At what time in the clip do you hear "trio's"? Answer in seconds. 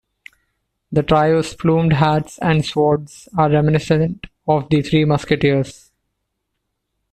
1.03-1.53